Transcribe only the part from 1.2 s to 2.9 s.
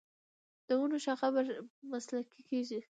بري مسلکي کیږي.